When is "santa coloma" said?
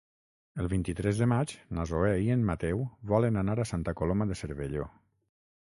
3.73-4.31